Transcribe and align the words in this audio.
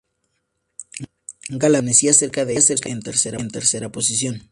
Jalabert 1.45 1.59
permanecía 1.61 2.13
cerca 2.15 2.43
de 2.43 2.53
ellos, 2.53 2.81
en 2.87 3.03
tercera 3.51 3.91
posición. 3.91 4.49